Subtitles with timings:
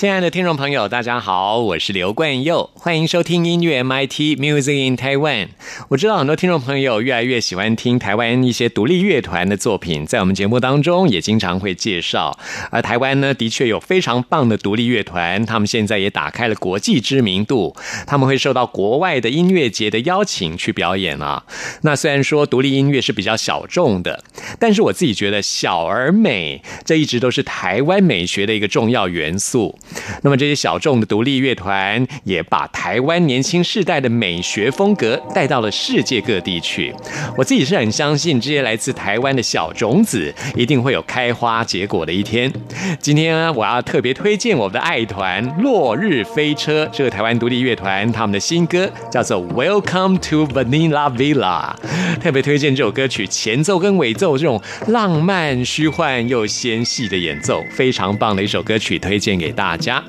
[0.00, 5.48] 亲爱的听众朋友，大家好，我是刘冠佑，欢迎收听音乐 MIT Music in Taiwan。
[5.88, 12.38] 我知道很多听众朋友越来越喜欢听台湾一些独立乐团的作品，在我们节目当中也经常会介绍。
[12.70, 17.76] 而台湾呢，的确有非常棒的独立乐团，他们现在也打开了国际知名度，
[18.06, 21.44] 他们会受到国外的音乐节的邀请去表演啊。
[21.82, 24.24] 那虽然说独立音乐是比较小众的，
[24.58, 29.78] 但是我自己觉得小而美，这一直都是台湾美学的一个重要元素。
[30.22, 36.94] 那么这些小众的独立乐团也把台湾年轻世代的美学风格带到了世界各地去。
[37.36, 42.52] 我自己是很相信这些来自台湾的小种子一定会有开花结果的一天。
[43.00, 51.74] 今天呢，我要特别推荐我们的爱团落日飞车这个台湾独立乐团，他们的新歌叫做《Welcome to Vanilla Villa》。
[52.20, 59.79] 特别推荐这首歌曲前奏跟尾奏这种浪漫虚幻又纤细的演奏，非常棒的一首歌曲，推荐给大家。
[59.80, 60.02] 家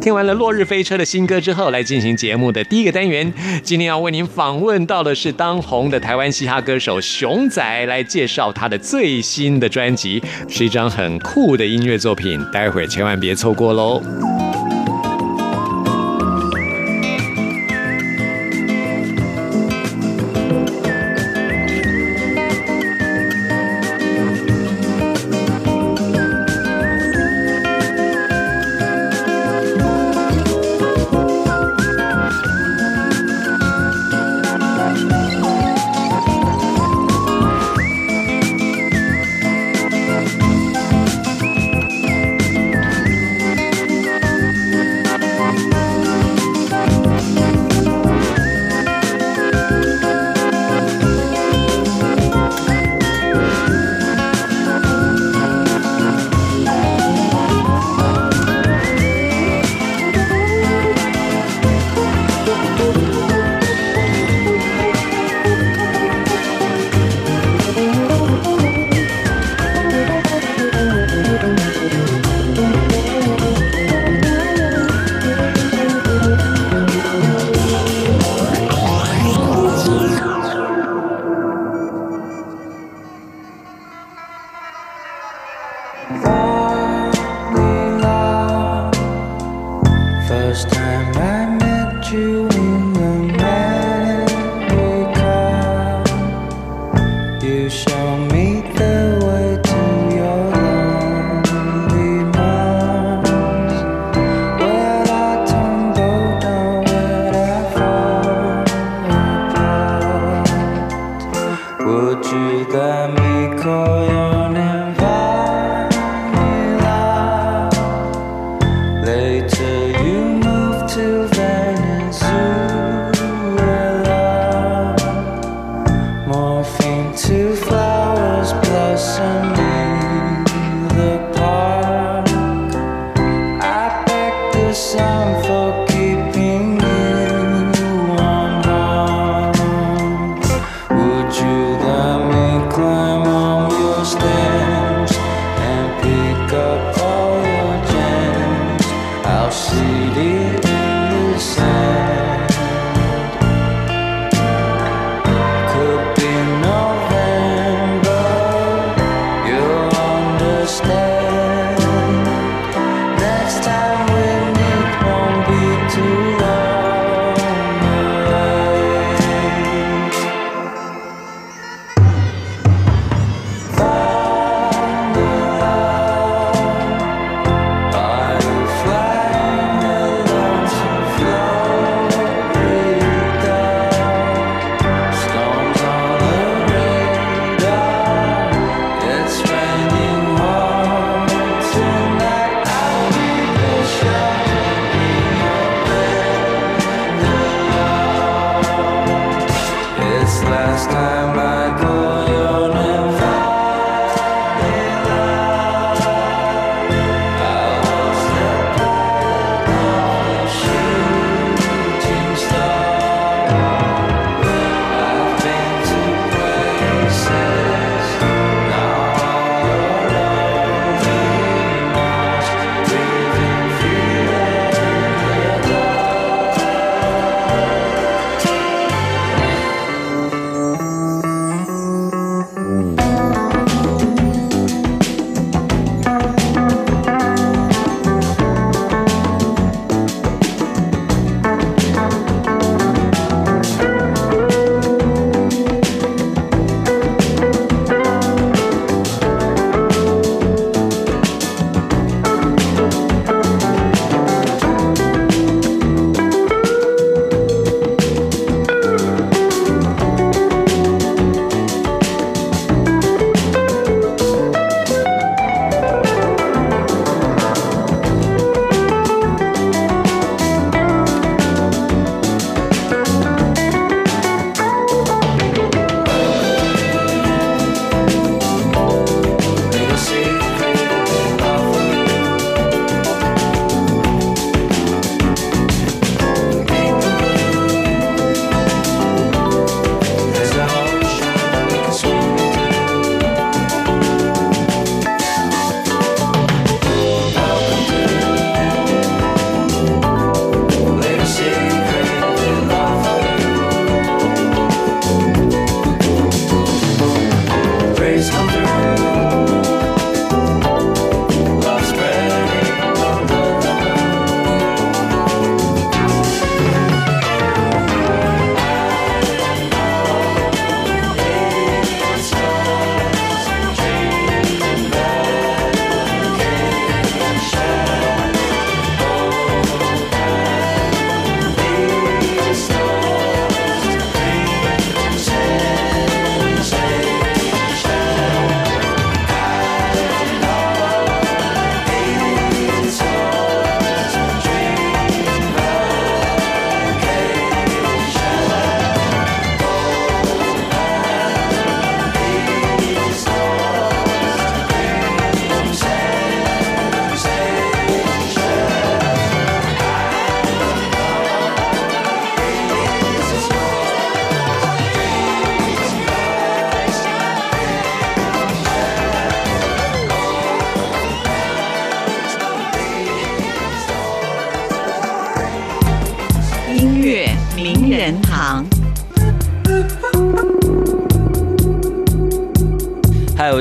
[0.00, 3.32] 听完了《落日飞车》的新歌之后，来进行节目的第一个单元。
[3.62, 14.02] 今天要为您访问到的是当红的台湾嘻哈歌手熊仔，来介绍他的最新的专辑，是一张很酷的音乐作品，待会儿千万别错过喽。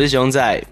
[0.07, 0.63] 熊仔，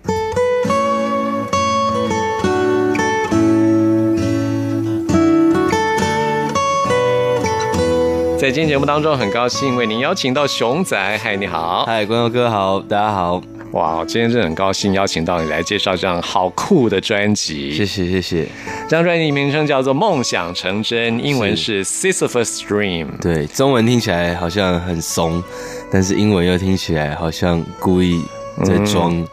[8.40, 11.18] 在今天节目当中，很高兴为您邀请到熊仔。
[11.18, 11.84] 嗨，你好！
[11.86, 13.42] 嗨，观众哥好，大家好！
[13.72, 17.74] 哇，今天真的很高兴邀请到你来介绍这样好酷的专辑。
[17.74, 18.48] 谢谢，谢谢。
[18.84, 23.08] 这张专辑名称叫做《梦想成真》，英文是《Sisyphus Dream》。
[23.22, 25.44] 对，中文听起来好像很怂，
[25.92, 28.24] 但是英文又听起来好像故意。
[28.64, 29.28] 在装，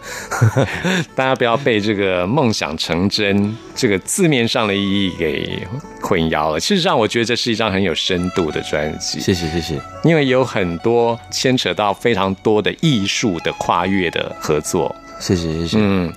[1.14, 5.64] 大家不要被这个“梦想成真”这个字面上的意义给
[6.00, 6.58] 混淆了。
[6.58, 9.20] 事实上，我觉得这是一张很有深度的专辑。
[9.20, 9.80] 谢谢，谢谢。
[10.02, 14.94] 因为有很多牵扯到非常多的艺术的跨越的合作。
[15.20, 15.76] 谢谢，谢谢。
[15.78, 16.12] 嗯，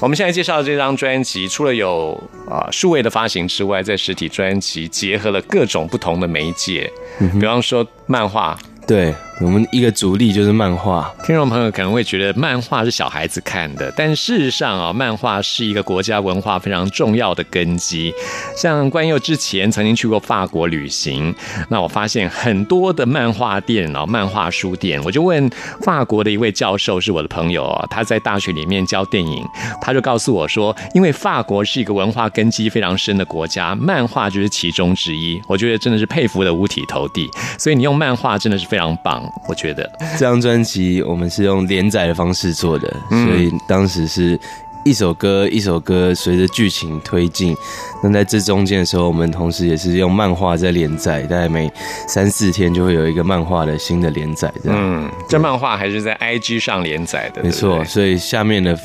[0.00, 8.58] 我们现在介绍的这张专辑，除了有啊数位的发行之外，在实体专辑结合了各种不同的媒介，比方说漫画。
[8.86, 18.12] 对我们一个主力就是漫画，听众朋友可能会觉得漫画是小孩子看的，但事实上啊，漫画是一个国家文化非常重要的根基。
[18.56, 21.34] 像关佑之前曾经去过法国旅行，
[21.68, 25.50] 那我发现很多的漫画店啊、漫画书店，我就问
[25.82, 29.44] 法国的一位教授是我的朋友啊，他在大学里面教电影，
[29.80, 35.40] 他就告诉我说，因为法国是一个文化根基非常深的国家，漫画就是其中之一。
[35.48, 37.28] 我觉得真的是佩服的五体投地，
[37.58, 38.68] 所以你用漫画真的是。
[38.68, 44.38] 非常棒，我觉得这张专辑我们是用连载的方式做的，所以当时是
[44.84, 47.56] 一首歌一首歌随着剧情推进。
[48.02, 51.70] 那在这中间的时候，我们同时也是用漫画在连载，大概每
[52.06, 54.52] 三四天就会有一个漫画的新的连载。
[54.64, 57.84] 嗯，这漫画还是在 IG 上连载的，没错。
[57.84, 58.78] 所以下面的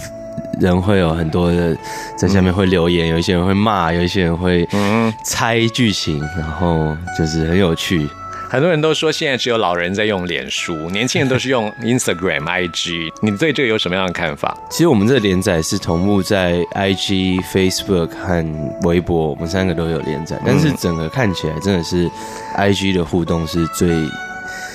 [0.59, 1.77] 人会有很多的
[2.15, 4.67] 在下面会留言，有一些人会骂，有一些人会
[5.23, 8.09] 猜剧情，然后就是很有趣。
[8.53, 13.11] 很多人都说现在只有老人在用脸书，年轻人都是用 Instagram、IG。
[13.19, 14.55] 你对这个有什么样的看法？
[14.69, 18.45] 其实我们这个连载是同步在 IG、Facebook 和
[18.83, 22.07] 微博，我们三个都有连载，但是整个看起来真的是
[22.55, 23.89] IG 的互动是最。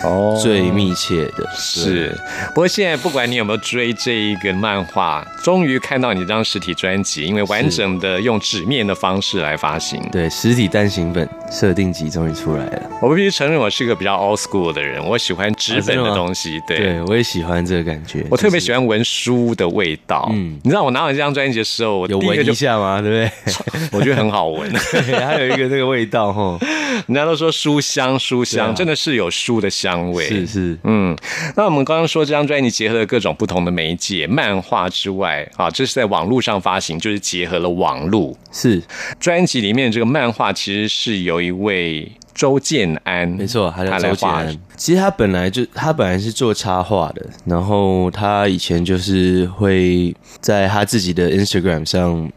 [0.05, 2.17] 哦，最密切的是，
[2.49, 12.83] 不过现在不管你有没有追这一个漫画，终于看到你这张实体专辑，因为完整的用纸面的方式来发行，对，实体单行本设定集终于出来了。
[13.03, 16.61] 我必须承认，我是一个比较 old school 的人，我喜欢纸本的东西。
[16.67, 20.29] 对，我也喜欢这个感觉，我特别喜欢闻书的味道。
[20.33, 23.01] 嗯，你知道我拿到这张专辑的时候，我有闻一下吗？
[23.01, 23.89] 对不对？
[23.99, 24.71] 我觉得很好闻，
[25.27, 26.59] 还有一个这个味道哈。
[27.07, 29.88] 人家都说书香，书香，真的是有书的香。
[29.89, 31.17] 香味是是嗯，
[31.57, 38.37] 那我们刚刚说这张专辑结合了各种不同的媒介，漫画之外啊，这是在网络上发行，就是结合了网络。
[38.53, 38.83] 是
[39.19, 44.59] 专辑里面这个漫画其实是由一位周建安，没错，他叫周建安。
[44.77, 52.31] 其实他本来就他本来是做插画的，然后他以前就是会在他自己的 Instagram 上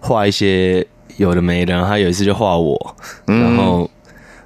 [0.00, 0.86] 画一些
[1.16, 2.96] 有的没的，然后他有一次就画我，
[3.26, 3.90] 然后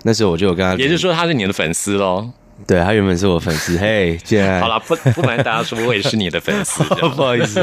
[0.03, 2.29] 那时候我就有跟他，也就是说他是你的粉丝喽。
[2.67, 6.83] 对他原本是我粉丝， 嘿，既然好了，不不瞒大家说，我也是你的粉丝，
[7.17, 7.61] 不好意思。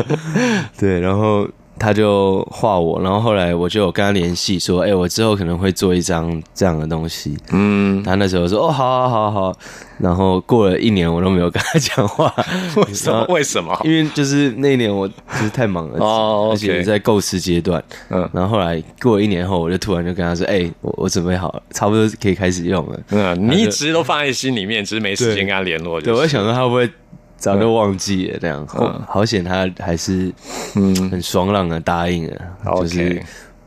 [0.78, 1.48] 对，然后。
[1.78, 9.58] 他就画我，然后后来我就有跟他联系，说：“哎，我之后可能会做一张这样的东西。”嗯，他那时候说：“哦，好，好，好，好。”
[9.98, 12.32] 然后过了一年，我都没有跟他讲话。
[12.76, 13.24] 为什么？
[13.28, 13.78] 为什么？
[13.84, 17.82] 因为就是那一年我就是太忙了，哦，而且在构思阶段。
[18.10, 26.00] 嗯，然后后来过了一年后，我就突然就跟他说：“哎，我我准备好了，差不多可以开始用了。”嗯，你一直都放在心里面，只是没时间跟他联络。
[26.00, 26.90] 对，我想说他会不会？
[27.38, 30.32] 早就忘记了，这样好好险，他还是
[30.74, 32.36] 嗯很爽朗的答应了，
[32.76, 33.22] 就是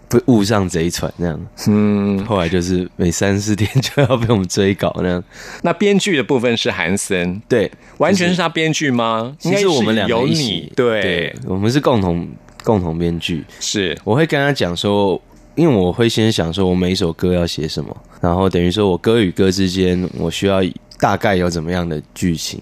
[0.08, 1.40] 不误上贼船那样。
[1.68, 5.24] 嗯，后来就是每三四天就要被我们追稿那样。
[5.62, 9.36] 那编剧的部分是韩森，对，完全是他编剧吗？
[9.40, 12.28] 其实我们两有你，对，我们是共同
[12.64, 13.46] 共同编剧。
[13.60, 15.22] 是，我会跟他讲说，
[15.54, 20.60] 因为我会先想说我每一首歌要写什么，然后等于说我歌与歌之间，我需要
[21.00, 22.60] 大概有怎么样的剧情。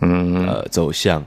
[0.00, 0.46] 嗯。
[0.46, 1.24] 呃，走向，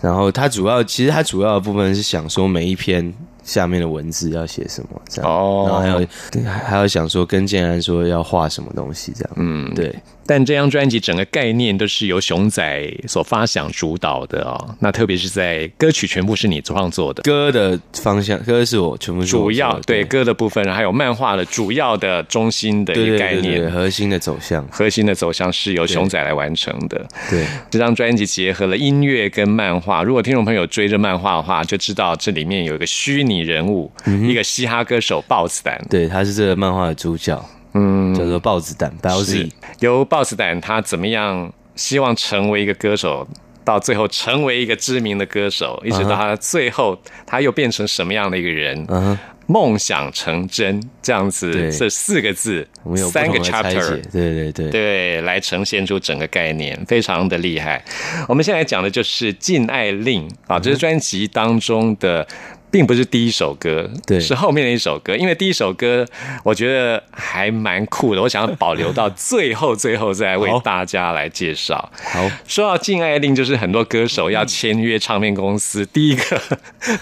[0.00, 3.12] 然后它主要其实它主要的部分是想说每一篇
[3.42, 6.06] 下面的文字要写什么这样，哦，然后还有
[6.44, 9.94] 还要想说跟建安说要画什么东西这样，嗯，对。
[10.28, 27.08] 但这张专辑整个概念都是由熊仔所发想主导的哦，那特别是在歌曲全部是你创作的，歌的方向歌是我全部主要对歌的部分，还有漫画的主要的中心的一个概念，核心的走向，核心的走向是由熊仔来完成的。
[27.30, 37.42] 对，这张专辑结合了音乐跟漫画，如果听众朋友追着漫画的话，就知道这里面有一个虚拟人物，一个嘻哈歌手豹子胆，对，他是这个漫画的主角。
[37.78, 39.48] 嗯，叫做豹子胆，豹子。
[39.78, 43.26] 由豹子胆他怎么样希望成为一个歌手，
[43.64, 48.84] 到最后成为一个知名的歌手，一直到他最后他又变成什么样的一个人？
[48.88, 49.16] 嗯，
[49.46, 52.66] 梦想成真这样子，这四个字，
[53.12, 54.70] 三个 chapter，对对对。
[54.70, 57.82] 对，来呈现出整个概念，非常的厉害。
[58.26, 62.26] 我们现在讲的就是禁爱令啊，这是专辑当中的。
[62.70, 65.16] 并不是第一首歌，对，是后面的一首歌。
[65.16, 66.06] 因为第一首歌
[66.42, 71.90] 我觉得还蛮酷的，我想要保留到最后，最后再为大家来介绍。
[72.12, 76.40] 好，说到禁爱令，就是很多歌手要签约唱片公司，第一个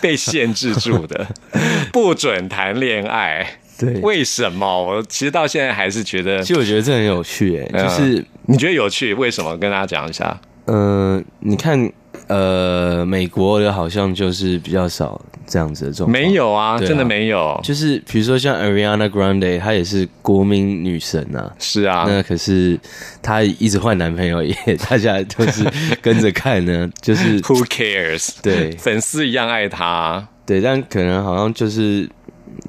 [0.01, 1.27] 被限制住的，
[1.93, 3.59] 不准谈恋爱。
[3.79, 4.83] 对，为什么？
[4.83, 9.13] 我其实到现在还是觉得，其实我觉得这很有趣，哎，就是你觉得有趣？
[9.15, 9.57] 为什么？
[9.59, 10.41] 跟大家讲一下。
[10.67, 11.91] 嗯，你看。
[12.29, 17.59] 呃，美国的好像就是比较少这样子的状况，没有啊，真的没有。
[17.63, 22.05] 就是比如说像 Ariana Grande，她也是国民女神啊，是啊。
[22.09, 22.79] 那可是
[23.23, 24.55] 她一直换男朋友，也
[24.89, 25.65] 大家都是
[26.03, 26.91] 跟着看呢。
[27.01, 28.31] 就是 Who cares？
[28.43, 30.27] 对，粉丝一样爱她。
[30.45, 32.09] 对，但可能好像就是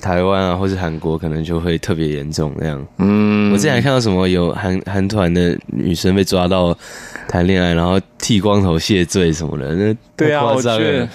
[0.01, 2.87] 台湾啊，或是韩国，可能就会特别严重那样。
[2.97, 6.77] 嗯，我之前还看到什么有韩韩团的女生被抓到。
[7.29, 11.09] 谈恋爱，然后剃光头谢罪什么的，那对啊，我觉得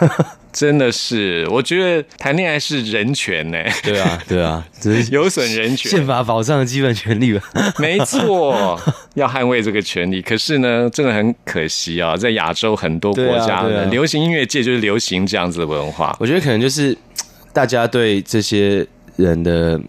[0.52, 3.58] 真的是，我觉得谈恋爱是人权呢。
[3.82, 7.42] 对啊，对啊， 只是有损人权，宪法保障的基本权利吧。
[7.78, 8.80] 没错，
[9.14, 10.22] 要捍卫这个权利。
[10.22, 16.16] 可是呢，真的很可惜啊，在亚洲很多国家的流行音乐界就是流行这样子的文化。
[16.18, 16.96] 我觉得可能就是
[17.52, 18.86] 大家对这些
[19.16, 19.80] 人的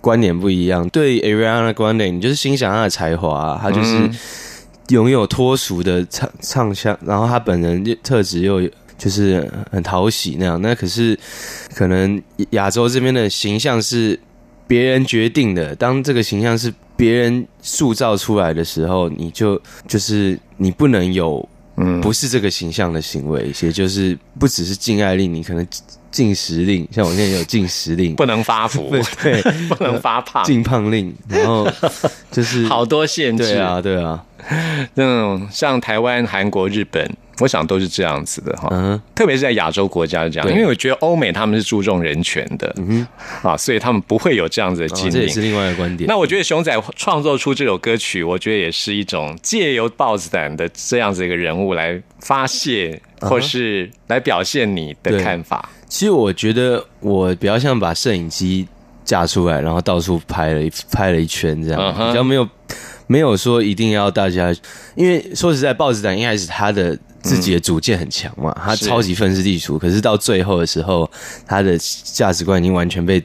[0.00, 0.88] 观点不一样。
[0.90, 4.08] 对 Ariana 的观点，你就是欣赏她的才华，她就是。
[4.90, 8.62] 拥有脱俗的唱唱腔，然后她本人特质又
[8.98, 10.60] 就是很讨喜那样。
[10.60, 11.18] 那可是
[11.74, 14.18] 可能亚洲这边的形象是
[14.66, 25.66] 别人决定的，当这个形象是别人塑造出来的时候，你就就是你不能有嗯不是这个形象的行为，也就是不只是禁爱令，你可能
[26.16, 28.90] 禁食令，像我现在有禁食令，不能发福，
[29.22, 31.70] 对， 不能发胖， 禁胖令，然后
[32.30, 33.52] 就是好多限制。
[33.52, 34.24] 对啊，对啊，
[34.94, 37.06] 那种像台湾、韩国、日本，
[37.40, 38.70] 我想都是这样子的哈。
[38.72, 43.06] 嗯特别是在亚洲国家是这样，因为我觉得欧美他们是注重人权的，嗯
[43.42, 45.10] 啊，所以他们不会有这样子的哼，禁令。
[45.10, 46.08] 哦这也是另外一个观点。
[46.08, 55.68] 那我觉得熊仔创作出这首歌曲，我觉得也是一种借由豹子胆的这样子一个人物来发泄，或是来表现你的看法。
[55.88, 58.66] 其实我觉得我比较像把摄影机
[59.04, 62.48] 架出来，然后到处拍了一拍了一圈这样比较没有
[63.06, 64.54] 没有说一定要大家，
[64.94, 71.08] 因为说实在，豹子胆一开始他的自己的主见很强嘛，他超级愤世嫉俗，可是到最后的时候，
[71.46, 73.22] 他的价值观已经完全被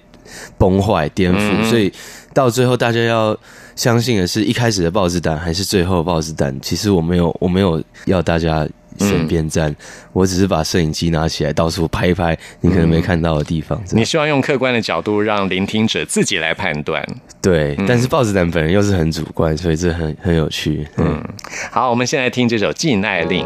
[0.58, 1.92] 崩坏颠覆，嗯所以
[2.34, 3.38] 到最后大家要。
[3.74, 6.56] 相信的是一开始的豹子胆还是最后的豹子胆？
[6.62, 8.68] 其实我没有，我没有要大家
[9.00, 9.74] 选边站，
[10.12, 13.82] 我只是把摄影机拿起来到处拍一拍你可能没看到的地方。
[13.92, 17.04] 你希望用客观的角度让聆听者自己来判断。
[17.42, 20.86] 对，但是豹子胆本人又是很主观，所以这很很有趣。
[20.98, 21.24] 嗯，
[21.72, 23.44] 好，我们现在听这首《禁爱令》。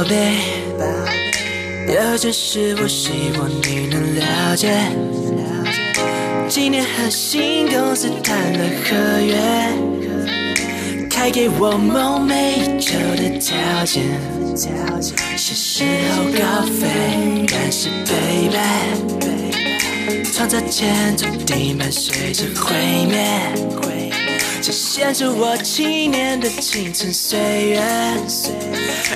[0.00, 0.14] 宝贝，
[1.92, 4.70] 有件事我希望你能了解。
[6.48, 9.36] 今年和新公司谈了合约，
[11.10, 14.02] 开给我梦寐以求的条件。
[15.36, 15.84] 是时
[16.16, 18.56] 候高飞，但是 baby，
[20.32, 22.74] 创造前注定伴随着毁
[23.06, 23.99] 灭。
[24.62, 27.38] 这限制我七年的青春岁
[27.70, 27.80] 月，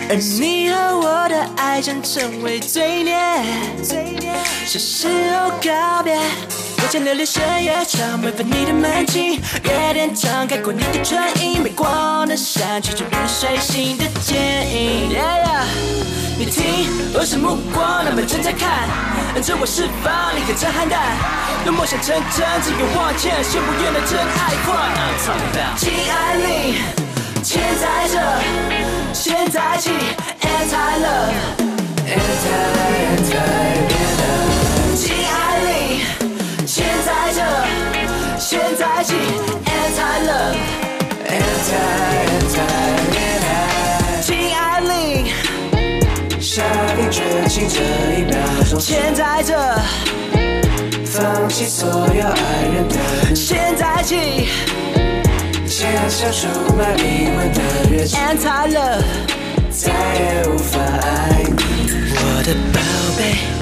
[0.08, 3.14] 而你和我的爱将成为罪孽。
[4.66, 9.32] 是时候告别，我将流连深夜场，违反你的门禁。
[9.64, 14.38] 夜店敞开过你的唇印，没光的山区，就连水星的剪
[14.74, 15.10] 影。
[16.38, 18.88] 你听，我是目光，那么正在看，
[19.34, 20.96] 按着我释放，你可真憨蛋。
[21.64, 24.68] 若梦想成真，只有往前，宣布原来真爱换。
[25.76, 26.78] 禁爱令，
[27.42, 28.14] 现在这，
[29.12, 29.90] 现在起
[30.40, 32.46] ，anti love，anti
[32.94, 33.34] anti
[34.20, 34.94] love。
[34.94, 36.06] 禁爱令，
[36.64, 37.42] 现在这，
[38.38, 39.14] 现在起
[39.66, 41.74] ，anti love，anti
[42.30, 43.13] anti
[46.54, 46.62] 下
[46.94, 47.80] 定决心，这
[48.16, 48.38] 一秒
[48.70, 49.58] 钟，现在这，
[51.04, 54.46] 放弃所有爱人的，现在起，
[55.66, 59.02] 签下出卖灵魂的约定，anti love，
[59.68, 61.90] 再也无法爱你。
[62.14, 62.78] 我的宝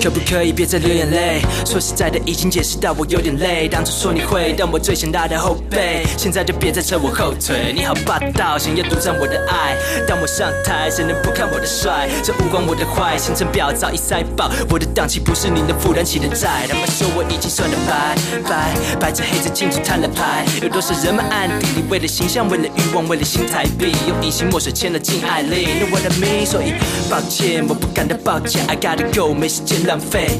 [0.02, 1.40] 可不可以别再流眼泪？
[1.64, 3.68] 说实在的，已经解释到我有点累。
[3.68, 7.72] 当初说你会当我最强大的后背，现在就别再扯我后腿。
[7.74, 9.76] 你好霸道，想要独占我的爱。
[10.06, 12.08] 当我上台，谁能不看我的帅？
[12.22, 14.50] 这无关我的坏，行程表早已塞爆。
[14.70, 16.66] 我的档期不是你能负担起的债。
[16.68, 18.14] 他们说我已经算得白
[18.48, 20.44] 白，白纸黑字清楚摊了牌。
[20.62, 25.80] 有多少人们暗地里为了形象，为了欲望，为了新台币，用隐形墨水签了禁爱令。
[25.80, 26.74] No what I mean，所以
[27.10, 30.38] 抱歉，我不敢的抱歉，I gotta go，没时间浪费。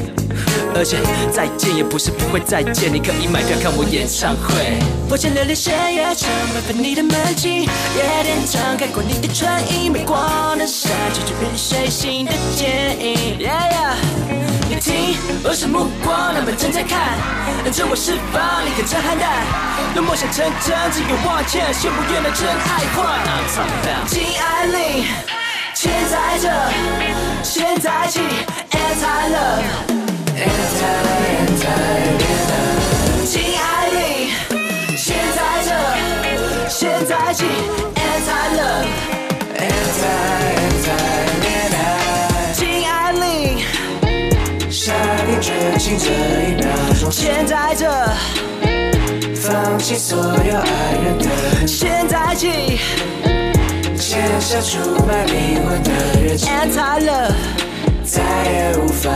[0.75, 0.97] 而且
[1.31, 4.79] 再见也不是不会再见，你可以买票看我演唱会。
[5.09, 13.37] 我将流连深夜场，违反你的门禁，夜店敞开过你的唇印，没光的山区，就任水星的剪影。
[13.37, 13.93] Yeah yeah，
[14.83, 15.15] 听，
[15.45, 17.15] 我是目光，他们正在看，
[17.71, 19.31] 着我释放，你可真憨蛋。
[19.95, 23.23] 若梦想成真，只有往前，宣布原来真爱换。
[24.07, 25.05] 禁爱令，
[25.73, 26.51] 现在这，
[27.43, 28.19] 现在起
[28.71, 31.31] ，anti love，anti love。
[33.25, 34.33] 禁爱令，
[34.97, 35.71] 现在这，
[36.67, 37.45] 现在起
[37.95, 39.22] ，anti love
[45.83, 46.65] 心，这一秒
[46.97, 47.91] 钟，现在这。
[49.35, 52.79] 放弃所有爱人的，现在起，
[53.99, 55.91] 签下出卖灵魂的
[56.21, 57.33] 约定，anti love，
[58.05, 59.11] 再也无法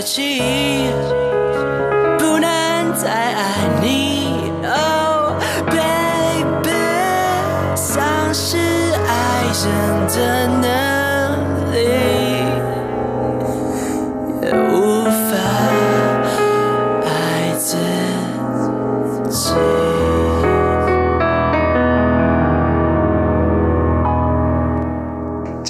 [0.00, 0.90] 一刻起，
[2.18, 3.44] 不能再爱
[3.82, 4.50] 你。
[4.64, 5.34] Oh
[5.66, 6.70] baby，
[7.76, 9.68] 丧失爱人
[10.08, 10.89] 的能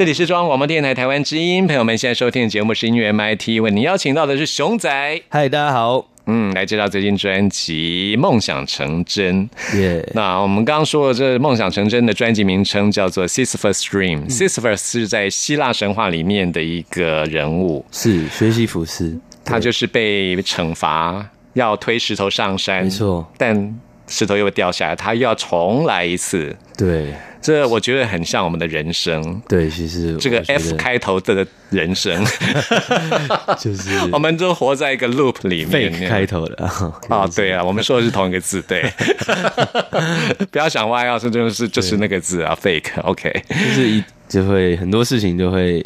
[0.01, 4.89] 这里是中央广播电台台湾之音，朋友们现在收听的节目是音乐 MIT，为您邀请到的是熊仔，
[5.29, 9.47] 嗨，大家好，嗯，来介绍最近专辑《梦想成真》。
[9.79, 14.27] 耶、那我们刚刚说的这《梦想成真》的专辑名称叫做 Sisyphus Dream。
[14.31, 26.57] Sisyphus 是在希腊神话里面的一个人物，是学习服饰，他就是被惩罚要推石头上山，没错，但石头又掉下来，他又要重来一次。
[26.79, 32.23] 对这我觉得很像我们的人生，对，其实这个 F 开头的人生，
[33.59, 35.91] 就是 我们都活在一个 loop 里面。
[35.93, 36.65] fake 开头的。
[37.09, 38.83] 啊，对啊，我们说的是同一个字，对，
[40.53, 45.85] 不要想歪要是就是就是那个字啊，fake，OK，、就是一就会很多事情就会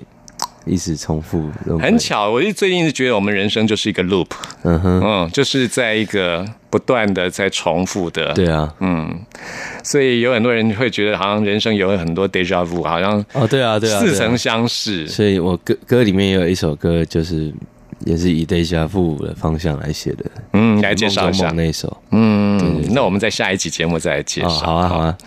[0.67, 1.51] 一直重复，
[1.81, 4.29] 很巧，我就最近是觉得我们人生就是一个 loop，
[4.63, 9.15] 嗯哼，嗯，就是在一个不断的在重复的，对啊，嗯，
[9.83, 14.13] 所以有很多人会觉得好像人生有很多 deja vu，好像哦，对啊，对啊，对啊。
[14.13, 17.53] 似曾相识，所以我歌歌里面也有一首歌，就是
[18.05, 21.51] 也是以 deja vu 的方向来写的，嗯，来介绍一下。
[21.55, 21.97] 那一首。
[22.11, 24.99] 嗯，那我们在下一期节目再来介绍，哦，好啊，好。
[24.99, 25.19] 啊，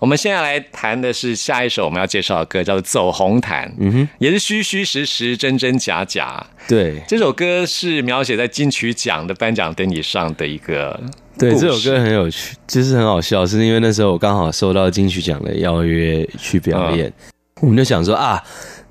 [0.00, 6.44] 我们现在来谈的是下一首我们要介绍的歌，叫做《走红毯》，嗯哼，也是虚虚实实、真真假假。
[6.68, 7.02] 对。
[7.08, 10.98] 这首歌是描写在金曲奖的颁奖典礼上的一个
[11.38, 17.12] 对，这首歌很有趣，就是很好笑，是因为那时候我刚好收到金曲奖的邀约去表演，
[17.60, 18.42] 我们就想说啊，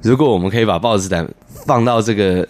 [0.01, 1.27] 如果我们可以把报纸单
[1.65, 2.47] 放到这个。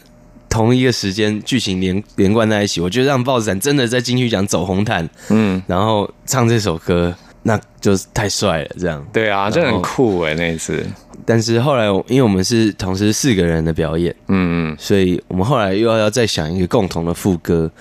[0.52, 8.70] 同一个时间剧情连连贯在一起，我觉得让豹子胆真的在金曲奖走红毯，嗯，然后唱这首歌，那就是太帅了。
[8.78, 10.86] 这样，对啊，真的很酷哎，那一次，
[11.26, 17.72] 但是后来因为我们是同时四个人的表演，嗯嗯所以我们后来又要要再想一个共同的副歌。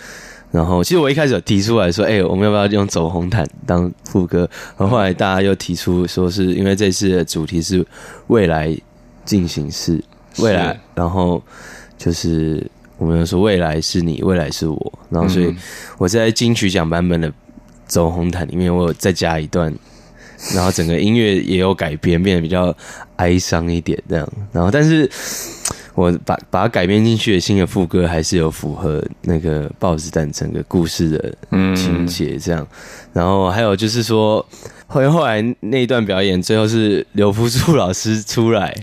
[0.53, 4.51] 然后，其实我一开始有提出来说，哎、我们要不要用走红毯当副歌？
[4.77, 7.87] 然后后来大家又提出说，是因为这次的主题是
[8.27, 8.77] 未来
[9.25, 10.03] 进行式，
[10.39, 11.41] 未来，然后
[12.01, 14.93] 就是我们说未来是你，未来是我。
[15.11, 15.55] 然后，所以
[15.99, 17.31] 我在金曲奖版本的
[17.87, 19.71] 走红毯里面，我有再加一段，
[20.55, 22.75] 然后整个音乐也有改编，变得比较
[23.17, 24.27] 哀伤一点这样。
[24.51, 25.07] 然后，但是
[25.95, 32.67] 我把把它改编进去的新的副歌，还是有符合那个豹子蛋整个故事的嗯情节这样。
[33.13, 34.45] 然后还有就是说，
[34.93, 38.75] 后来后来那一段表演，最后是刘福柱老师出来，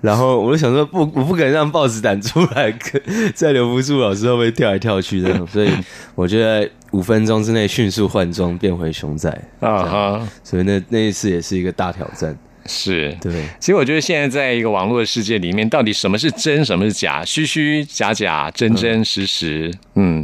[0.00, 2.96] 然后我就想说不，我不可能让豹子胆出来，可
[3.34, 5.70] 在刘福柱老师后面跳来跳去的，所以
[6.14, 13.12] 我觉得五分钟之内迅速换装变回熊仔，啊哈，所以那那一次也是一个大挑战，是。
[13.20, 13.32] 对。
[13.58, 19.74] 其实我觉得现在在一个网络的世界里面，到底什么是真，什么是假，虚虚假假，真真实实，嗯，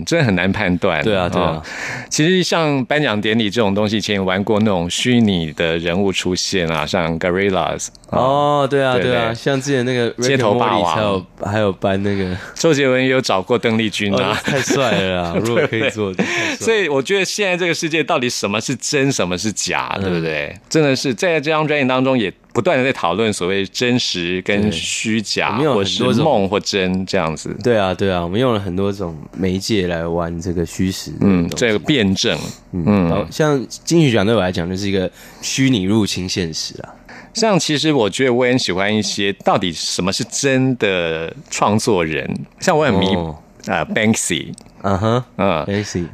[0.05, 1.03] 真的很难判断。
[1.03, 1.63] 对啊对啊哦
[2.09, 14.41] 其实像颁奖典礼这种东西，以前有玩过那种虚拟的人物出现啊，像 Gorillas 哦，对啊，对对啊，对像之前那个街头霸王还有还有颁那个， 周杰伦也有找过邓丽君哦啊。
[14.45, 15.35] 太帅了啦！
[15.45, 16.15] 如果可以做，
[16.61, 20.55] 所以我觉得现在这个世界到底什么是真，什么是假，对不对？
[20.69, 24.71] 真的是在这张专辑当中也不断的在讨论所谓真实跟对。
[24.71, 27.55] 虚假，或是梦或真这样子。
[27.63, 32.39] 对啊，对啊，我们用了很多种媒介来玩这个虚实嗯，这个辩证，
[32.73, 35.11] 嗯，像金曲奖对我来讲就是一个
[35.43, 36.95] 虚拟入侵现实啊，
[37.35, 43.37] 像其实我觉得我也很喜欢一些到底什么是真的创作人，像我很迷哦。
[43.67, 45.67] 呃 Banksy，嗯哼嗯。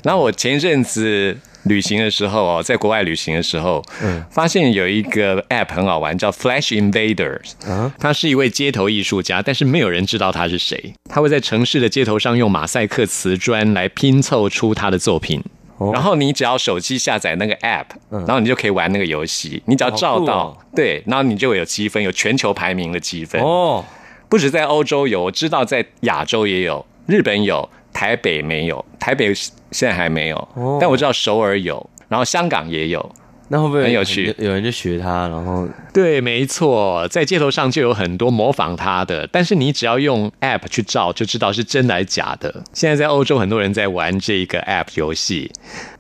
[0.04, 7.52] 然后我前一阵子旅行的时候哦，在国外旅行的时候，嗯发现有一个 App 很好玩，叫 Flash Invaders。
[7.68, 10.94] 啊他是一位街头艺术家，但是没有人知道他是谁。
[11.08, 15.42] 他会在城市的街头上用马赛克瓷砖来拼凑出他的作品。
[15.78, 19.62] 哦然后你只要手机下载那个 App，、然后你就可以玩那个游戏。
[19.64, 23.40] 你只要照到，哦对，然后你就会有积分，有全球排名的积分。
[23.40, 23.82] 哦，
[24.28, 33.14] 不止在欧洲有，我知道在亚洲也有，日本有，台北没有，台北现在还没有，哦但我知道首尔有，然后香港也有。
[33.52, 42.62] 那会不会很有趣有人就学他，然后对，没错，在街头上就有很多模仿他的，但是你只要用 App 去照，就知道是真的还是假的。
[42.72, 45.50] 现在在欧洲，很多人在玩这个 App 游戏，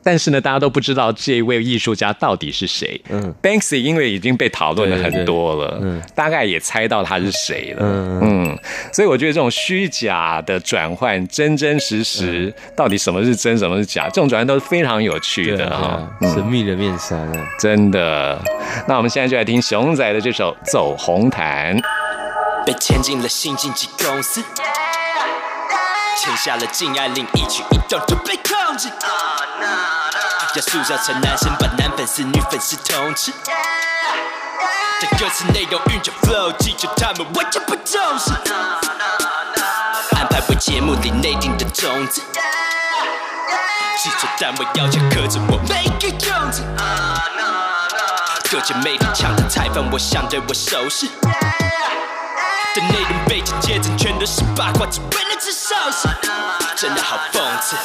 [0.02, 3.00] 但是呢，大家都不知道这一位艺术家到底是谁。
[3.10, 7.78] 嗯，Banksy 因为已经被讨论了很多了，嗯，大概也猜到他是谁了。
[7.80, 8.58] 嗯嗯，
[8.92, 16.08] 所以我觉得这种虚假的转换，真真实实，到底什么是真，什么是假，这种转换都是非常有趣的哈。
[16.22, 18.40] 神秘的面纱啊，真的。
[18.88, 21.76] 那我们现在就来听熊仔的这首《走红毯》。
[22.66, 24.42] 被牵进了新经纪公司，
[26.22, 28.88] 签下了禁爱令，一举一动都被控制。
[30.54, 33.32] 要塑造成男生把男粉丝、女粉丝通吃。
[35.00, 38.32] 但歌词内容运转 flow，记住他们完全不重视。
[40.16, 42.20] 安排为节目里内定的种子，
[44.02, 46.62] 制作单位要求克制我每个用字。
[48.50, 51.06] 各界媒体抢着采访，我想对我熟识。
[52.74, 56.08] 的内容背景节奏全都是八卦，只为了吃寿司，
[56.76, 57.76] 真的好讽刺。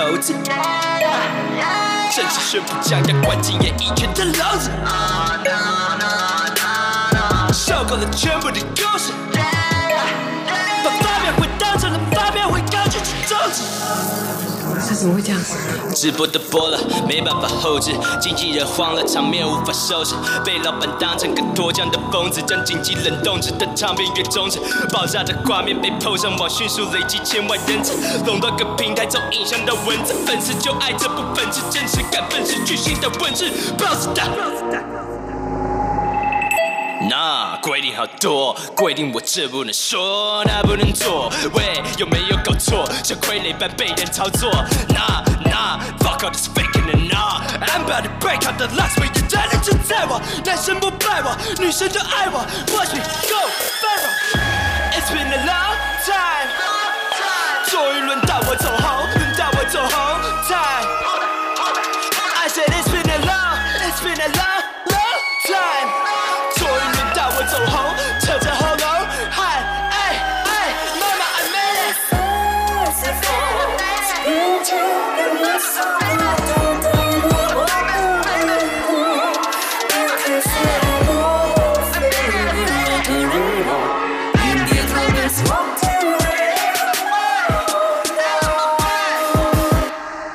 [0.00, 0.32] 大手笔投资，
[2.16, 4.70] 正式宣布将要关进演艺圈的篓子，
[7.52, 9.12] 受够了全部的故事，
[10.82, 13.62] 把发表会当成了发表会，高举起中指。
[14.88, 15.40] 他怎么会这样？
[15.94, 20.14] 直播都播了，没办法后置，经纪人慌了，场面无法收拾，
[20.44, 24.58] 被老板当成个脱缰的疯子，将经济冷冻着的唱片越终止，
[24.92, 27.94] 爆炸的画面被 PO 上网，迅速累积千万人次，
[28.26, 33.44] 垄断个平台，从影像到文字，粉丝就爱这部分是真实感，愤世巨星的文字
[33.78, 34.99] ，boss 的。
[37.10, 41.28] 那规定好多，规定我这不能说，那不能做。
[41.54, 42.88] 喂，有没有搞错？
[43.02, 44.48] 像傀儡般被人操作。
[44.90, 47.42] 那那 fuck all this faking and nah。
[47.66, 52.46] I'm about to break out the locks，没有人能主宰我，男生不拜我，女生都爱我。
[52.72, 53.42] Watch me go
[53.82, 55.74] viral，It's been a long
[56.06, 56.48] time。
[57.66, 58.99] 终于轮到我走红，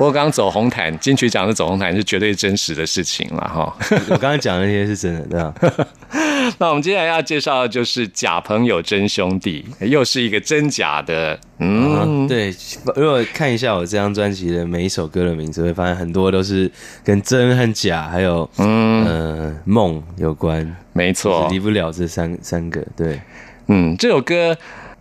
[0.06, 3.76] 过刚刚走红毯，金曲奖的走红毯是绝对真实的事情了哈。
[4.10, 5.88] 我刚刚讲的那些是真的，对吧？
[6.60, 12.54] 那我们接下来要介绍的就是假朋友真兄弟，又是一个真假的，嗯，嗯，对。
[12.96, 16.72] 如果看一下我这张专辑的每一首歌的名字，会发现很多都是
[17.04, 22.82] 跟真和假，还有嗯呃梦有关，没错就是，离不了这三三个。
[22.96, 23.20] 对，
[23.68, 24.56] 嗯，这首歌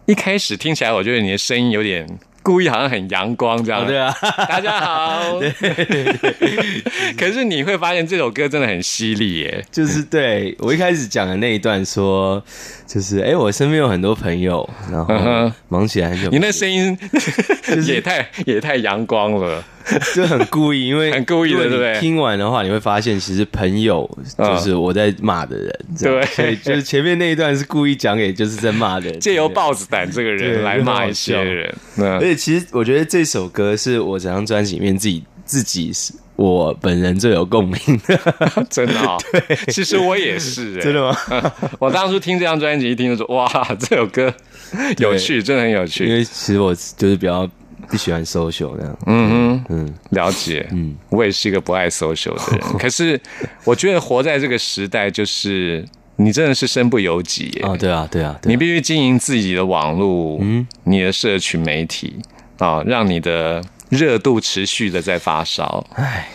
[0.06, 2.06] 一开始听起来，我觉得你的声音有点
[2.44, 3.82] 故意，好像很阳光这样。
[3.82, 4.14] 哦对啊，
[4.48, 5.40] 大家好。
[5.40, 5.50] 对
[7.18, 9.64] 可是你会发现这首歌真的很犀利耶。
[9.72, 12.40] 就是对我一开始讲的那一段说，
[12.86, 15.14] 就是哎、我身边有很多朋友，然后
[15.68, 16.28] 忙起来很久。
[16.30, 16.96] 你那声音
[17.86, 19.62] 也太也太阳光了。
[20.14, 22.00] 就很故意，因为 很故意的对不对？
[22.00, 26.24] 听完的话，你会发现其实朋友就是我在骂的人，对。
[26.24, 32.14] 所以就是前面那一段是故意讲给就是在骂的人，借由豹子胆这个人来骂一些人，嗯。
[32.14, 38.18] 而且其实我觉得这首歌是我整张专辑里面自己自己是我本人最有共鸣的，
[38.68, 39.16] 真的哦。
[39.32, 41.16] 对，其实我也是，哎真的吗？
[41.78, 43.46] 我当初听这张专辑，一听就说哇，
[43.78, 44.32] 这首歌
[44.98, 46.16] 有趣，真的很有趣因趣。
[46.16, 47.48] 为其实我就是比较
[47.88, 50.66] 不喜欢 social 那样，嗯哼，嗯，了解。
[50.72, 53.20] 嗯，我也是一个不爱 social 的人，可是
[53.64, 55.84] 我觉得活在这个时代，就是
[56.16, 57.62] 你真的是身不由己耶。
[57.62, 62.16] 哦，对啊，对啊，对啊你必须经营自己的网络，嗯，你的社群媒体
[62.58, 65.86] 啊，让你的热度持续的在发烧。
[65.94, 66.28] 唉，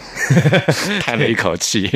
[1.02, 1.90] 叹了一口气。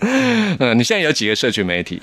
[0.00, 2.02] 嗯，你现在有几个社群媒体？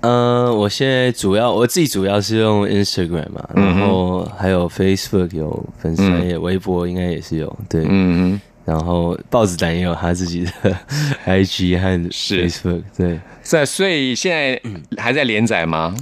[0.00, 10.74] 嗯，我现在主要我自己主要是用 Instagram 嘛，然后还有 Facebook 有粉丝专业，微博应该也是有，对，嗯嗯，然后豹子胆也有他自己的
[11.26, 13.20] IG 和是 Facebook，对。
[13.42, 14.58] 在所以现在
[14.96, 15.94] 还在连载吗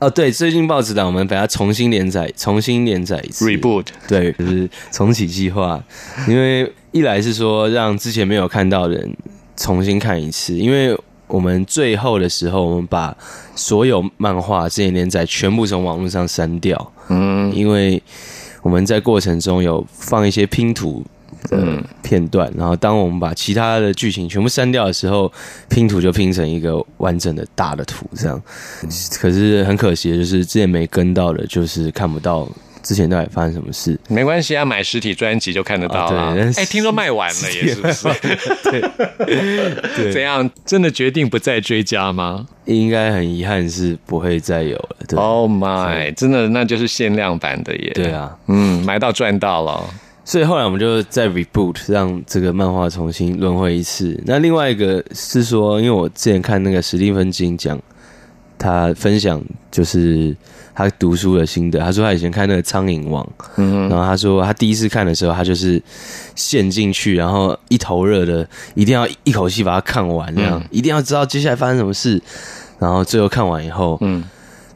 [0.00, 5.82] 哦，对，最近报纸档我们把它重新连载，重新连载一次？Reboot，对，就是重启计划。
[6.28, 9.16] 因为一来是说让之前没有看到的人
[9.56, 13.16] 重新看一次，因为我们最后的时候，我们把
[13.54, 16.92] 所有漫画之前连载全部从网络上删掉。
[17.08, 18.02] 嗯，因为
[18.62, 21.04] 我们在过程中有放一些拼图
[21.48, 25.30] 的片段，然后当我们把其他的剧情全部删掉的时候，
[25.68, 28.40] 拼图就拼成一个完整的大的图，这样。
[29.20, 32.48] 可是很可惜的就是之前没跟到的，就是看不到
[32.82, 33.98] 之前到底发生什么事。
[34.08, 36.34] 没关系啊，买实体专辑就看得到了。
[36.56, 38.08] 哎，听说卖完了，也是不是？
[39.96, 40.48] 对怎样？
[40.66, 44.96] 真的决定不再追加吗应该很遗憾是不会再有了。
[45.06, 47.92] 对、？Oh my，真的那就是限量版的耶。
[47.94, 49.84] 对，啊，嗯，买到赚到了。
[50.24, 54.18] 所以后来我们就再 reboot，让这个漫画重新轮回一次。
[54.24, 57.78] 那另外一个是说，因为我之前看那个史蒂芬金讲，
[58.58, 60.34] 他分享就是
[60.74, 61.78] 他读书的心得。
[61.78, 63.22] 他说他以前看那个《苍蝇王》，
[63.56, 65.82] 嗯然后他说他第一次看的时候，他就是
[66.34, 72.20] 陷进去，然后一头热的，一定要一口气把它看完，这样、一定要知道接下来发生什么事。
[72.78, 74.24] 然后最后看完以后，嗯，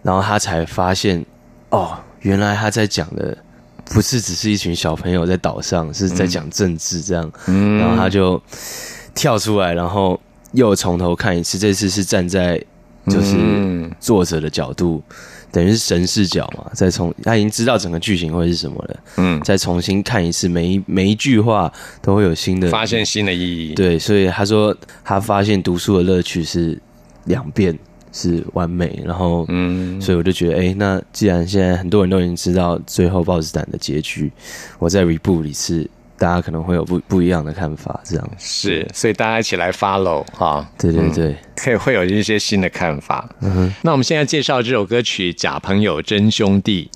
[0.03, 1.25] 然后他才发现，
[1.71, 3.37] 哦，原来他在讲的
[3.91, 7.31] 不是只是一群小朋友在岛上，是在讲政治这样。
[7.47, 8.41] 嗯然后他就
[9.15, 10.21] 跳出来，然后
[10.53, 11.59] 又从头看一次。
[11.59, 12.63] 这次是站在
[13.07, 15.03] 就是嗯作者的角度，
[15.51, 21.73] 等于是神视角嘛，再从他已经知道整个剧情会是什么了，嗯，再重新看一次，每一每一句话
[22.03, 23.75] 都会有新的发现新的意义。
[23.75, 26.79] 对，所以他说他发现读书的乐趣是
[27.25, 27.77] 两遍
[28.19, 34.33] 是完美，然后嗯，所以我就觉得，哎、那既然现在很多人都已经知道最后豹子胆的结局，
[34.81, 38.01] 我再 reboot 一次，大家可能会有不不一样的看法。
[38.03, 43.29] 这样，是，所以大家一起来 follow 哈，对对对，可以会有一些新的看法。
[43.41, 46.91] 嗯哼那我们现在介绍这首歌曲《假朋友真兄弟》，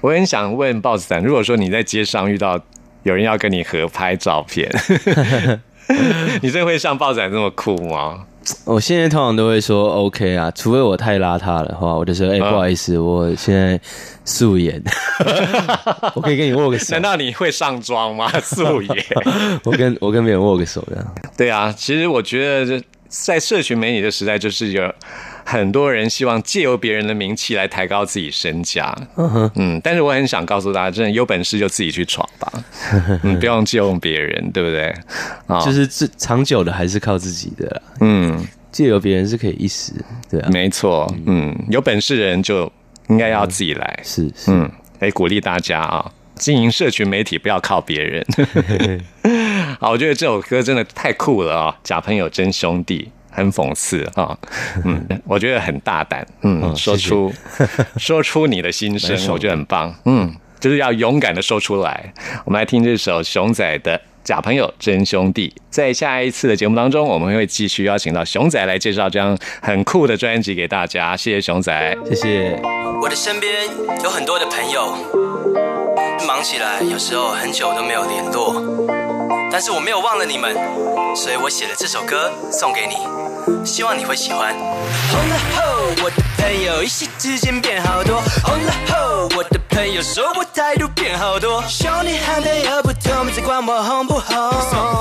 [0.00, 2.60] 我很想问豹子胆，如果说你在街上遇到
[3.02, 4.70] 有人要跟你合拍照片，
[6.40, 8.26] 你真的会像豹子胆这么酷吗？
[8.64, 13.78] 我现在通常都会说 OK 啊，除非我太邋遢的话，我就说，哎、嗯不好意思，我现在
[14.24, 14.82] 素颜，
[16.14, 18.28] 我可以跟你握个手难，道你会上妆吗？
[18.40, 19.04] 素颜？
[19.64, 21.14] 我跟我跟别人握个手这样。
[21.36, 24.94] 对啊，其实我觉得这在社群媒体的时代，就是有
[25.44, 28.94] 很多人希望借由别人的名气来抬高自己身价。
[29.16, 32.52] 嗯嗯但是我很想告诉大家，真的有本事就自己去闯吧，
[33.24, 34.94] 嗯，不用借用别人，对不对？
[35.46, 39.92] 啊、就是这长久的还是靠自己的啦，嗯，借由别人是可以一时，
[40.30, 42.70] 对啊，没错，嗯，有本事的人就
[43.08, 48.24] 应该要自己来，是是，嗯，来鼓励大家啊，经营社群媒体不要靠别人。
[49.80, 51.76] 好，我觉得这首歌真的太酷了啊！
[51.84, 54.36] 假朋友真兄弟，很讽刺啊，
[54.84, 57.32] 嗯，我觉得很大胆，嗯，嗯说出
[57.98, 62.12] 说出你的心声我觉得很棒，嗯，就是要勇敢的说出来。
[62.44, 64.00] 我们来听这首熊仔的。
[64.24, 71.16] 假朋友真兄弟，在下一次的节目当中，我们会继续邀请到熊仔来介绍这张很酷的专辑给大家。
[71.16, 71.96] 谢谢熊仔。
[72.10, 72.60] 谢谢。
[73.00, 73.50] 我的身边
[74.04, 74.92] 有很多的朋友，
[76.28, 78.52] 忙起来有时候很久都没有联络，
[79.50, 80.54] 但是我没有忘了你们，
[81.16, 82.96] 所以我写了这首歌送给你，
[83.64, 84.54] 希望你会喜欢。
[85.10, 85.62] 红了后，
[86.02, 88.20] 我的朋友一夕之间变好多。
[88.42, 91.62] 红了后，我的朋友说我态度变好多。
[91.68, 94.50] 兄弟和朋友不同，没在管我红不红。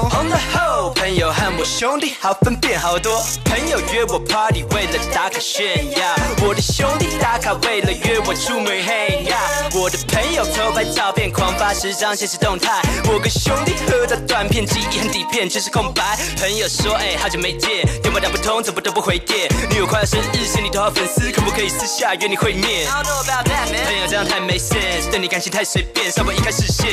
[0.09, 3.23] 红了后，朋友和我兄弟好分变好多。
[3.45, 5.99] 朋友约我 party，为了打卡炫耀。
[6.45, 9.75] 我的兄弟打卡，为了约我出门 hang out。
[9.75, 12.81] 我的朋友偷拍照片，狂发十张现实动态。
[13.05, 16.17] 我跟兄弟喝到断片，记忆很底片全是空白。
[16.39, 19.49] 朋友说，哎、好久没见，电话打不不通，怎么都不回电。
[19.71, 22.87] 女友快要生日，是你头号粉丝，可不可以私下约你会面？
[22.87, 26.87] 朋友这样太没 sense，对你感情太随便，稍微移开视线，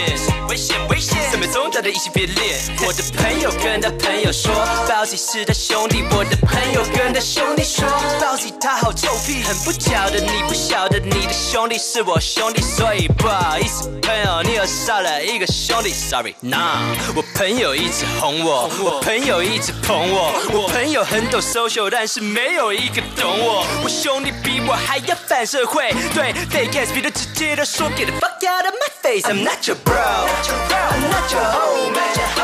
[0.49, 2.61] 危险危险，三秒钟大家一起别恋。
[2.87, 4.53] 我的朋友跟他朋友说，
[4.89, 6.03] 包喜是他兄弟。
[6.11, 7.87] 我的朋友跟他兄弟说，
[8.21, 16.79] 包喜他好臭屁，很不巧的你不晓得你的兄弟是我兄弟，所以不好意思，朋友你又少了一个兄弟，sorry nah。
[17.15, 23.66] 我朋友一直哄我，我朋友一直捧我，我朋友很懂 social，但是没有一个懂我。
[23.84, 31.32] 我兄弟比我还要反社会，对 fake ass 比的直接的说 get the fuck out of my face。I'm not your bro, I'm not
[31.32, 32.43] your homie,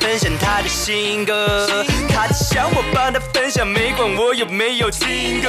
[0.00, 5.48] 分享他的新歌，他的小伙伴他分享，没管我有没有听歌。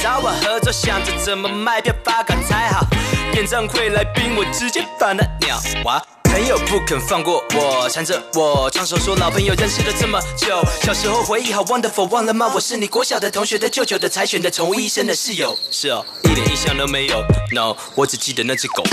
[0.00, 2.86] 找我合作，想着怎么卖票发卡才好。
[3.34, 6.02] 演唱会来宾，我直接把他鸟哇！
[6.36, 12.52] 朋友不肯放过我，缠着我，唱首说老朋友认识了这么久，小时候回忆好 wonderful，忘了吗？
[12.54, 15.56] 我是你国小的同学的舅舅的才选的宠物医生的室友。
[15.70, 17.24] 是哦，一点印象都没有。
[17.54, 18.84] No，我只记得那只狗。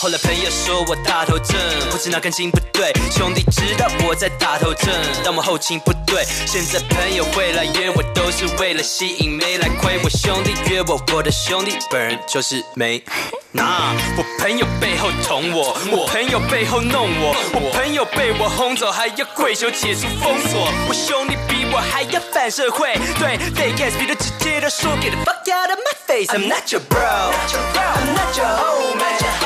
[0.00, 1.56] 后来朋友说我大头症，
[1.90, 2.92] 不知哪根筋不对。
[3.10, 4.94] 兄弟知道我在大头症，
[5.24, 6.24] 但我后勤不对。
[6.46, 13.02] 现在朋友会来约我，都是为了吸引没来亏我兄弟约我，我的兄弟本人就是没。
[13.54, 20.68] 那我朋友背后捅我，我朋友背后弄我，我朋友被我轰走，还要跪求解除封锁。
[20.86, 28.36] 我兄弟比我还要反社会，对 fake ass 比的直接的说，Get the fuck out of my face, I'm not your bro, I'm not
[28.36, 29.41] your homie,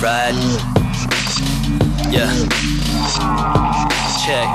[0.00, 0.34] ride,
[2.10, 2.30] yeah,
[4.24, 4.46] check.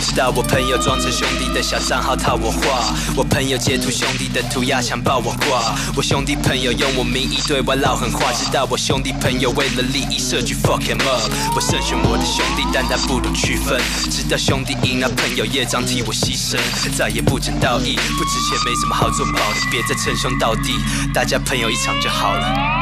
[0.00, 11.22] 知道我朋友装成兄弟的小账号套我话，我朋友截图兄弟的涂鸦强暴我挂，我兄弟朋友用我名义对外唠狠话，知道我兄弟朋友为了利益设局 fuck him up，
[11.54, 16.58] 我慎选我的兄弟，但他不懂区分，直到兄弟赢了，朋友业障替我牺牲，
[16.94, 20.74] 再也不讲道义，不值钱没什么好做保的，别再称兄道弟，
[21.14, 22.81] 大家朋友一场就好了。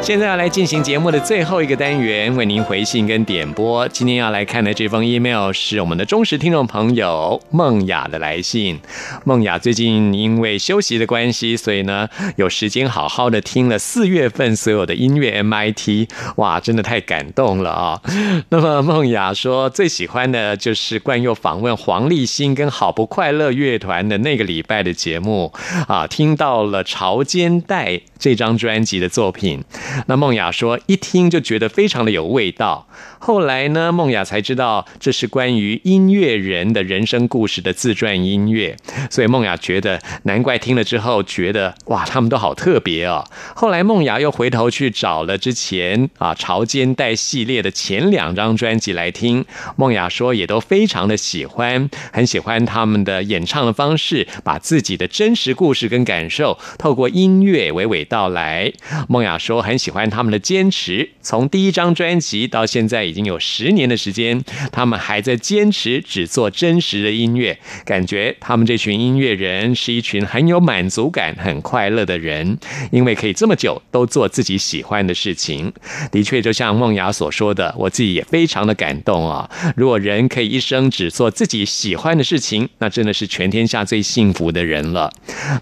[0.00, 3.86] 现在要来进行节目的最后一个单元，为您回信跟点播。
[3.88, 8.80] 今天要来看的这封 email 是我们的忠实听众朋友梦雅的来信。
[9.24, 18.00] 梦雅最近因为休息的关系，所以呢有时间好好的听了四月份所有的音乐 MIT，哇，真的太感动了啊！
[18.48, 25.52] 那么梦雅说最喜欢的就是冠佑访问黄立新跟好不快乐乐团的那个礼拜的节目
[25.86, 29.62] 啊，听到了《潮间带》这张专辑的作品。
[30.06, 32.86] 那梦雅说，一听就觉得非常的有味道。
[33.18, 38.76] 后来呢，梦雅才知道这是关于音乐人的人生故事的自传音乐，
[39.10, 43.24] 所以梦雅觉得难怪听了之后觉得哇，他们都好特别哦。
[43.54, 49.44] 后来梦雅又回头去找了之前啊《潮间带》系列的前两张专辑来听，
[49.76, 58.72] 梦雅说也都非常的喜欢，很喜欢他们的演唱的方式，把自己的真实故事跟感受透过音乐娓娓道来。
[59.08, 72.58] 梦雅说很喜欢他们的坚持，从第一张专辑到现在已经有十年的时间，他们还在坚持只做真实的音乐，感觉他们这群音乐人是一群很有满足感、很快乐的人，
[72.90, 75.72] 因为可以这么久都做自己喜欢的事情。
[76.12, 79.48] 的确，就像梦雅所说的，我自己也非常的感动啊！
[79.76, 85.12] 如果人可以一生只做自己喜欢的事情，那真的是全天下最幸福的人了。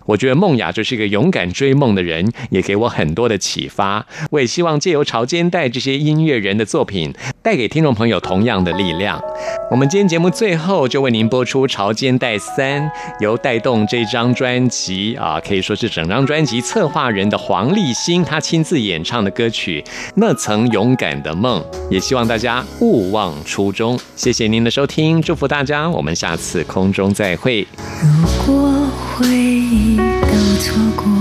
[0.06, 4.06] 我觉得梦雅就是一个勇敢追梦的人，也给我很多的启发。
[4.30, 7.12] 我也希望借由潮间带这些音乐人的作品，
[7.46, 9.22] 带给听众朋友同样的力量。
[9.70, 12.82] 我们今天节目最后就为您播出《潮间带三》，
[13.20, 19.80] 由带动这张专辑啊，可以说是整张专辑策划人的黄立新，他亲自演唱的歌曲
[20.16, 21.62] 《那曾勇敢的梦》。
[21.88, 23.96] 也希望大家勿忘初衷。
[24.16, 27.64] 谢谢您的收听，祝福大家，我们下次空中再会。
[28.02, 28.72] 如果
[29.16, 31.15] 回忆都错过，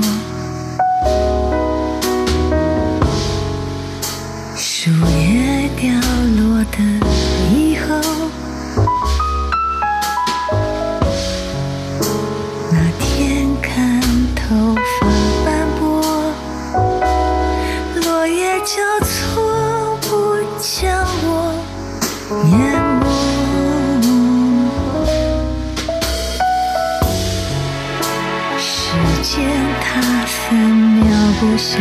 [31.55, 31.79] 秒不休，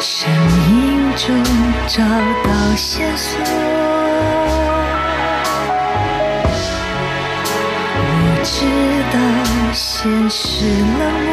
[0.00, 0.28] 声
[0.68, 1.40] 音中
[1.86, 2.02] 找
[2.42, 3.38] 到线索。
[8.10, 8.66] 我知
[9.12, 9.16] 道
[9.72, 10.64] 现实
[10.98, 11.30] 冷漠，